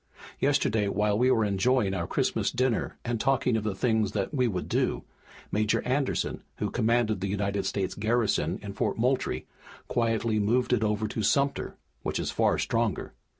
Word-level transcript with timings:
Yesterday, 0.39 0.87
while 0.87 1.15
we 1.15 1.29
were 1.29 1.45
enjoying 1.45 1.93
our 1.93 2.07
Christmas 2.07 2.49
dinner 2.49 2.97
and 3.05 3.21
talking 3.21 3.55
of 3.55 3.63
the 3.63 3.75
things 3.75 4.13
that 4.13 4.33
we 4.33 4.47
would 4.47 4.67
do, 4.67 5.03
Major 5.51 5.79
Anderson, 5.83 6.41
who 6.55 6.71
commanded 6.71 7.21
the 7.21 7.27
United 7.29 7.67
States 7.67 7.93
garrison 7.93 8.57
in 8.63 8.73
Fort 8.73 8.97
Moultrie, 8.97 9.45
quietly 9.87 10.39
moved 10.39 10.73
it 10.73 10.83
over 10.83 11.07
to 11.07 11.21
Sumter, 11.21 11.75
which 12.01 12.17
is 12.19 12.31
far 12.31 12.57
stronger. 12.57 13.13